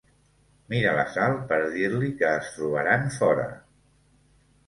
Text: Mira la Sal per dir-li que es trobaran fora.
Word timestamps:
Mira 0.73 0.93
la 0.99 1.03
Sal 1.17 1.35
per 1.51 1.59
dir-li 1.75 2.09
que 2.21 2.31
es 2.39 2.49
trobaran 2.55 3.05
fora. 3.19 3.47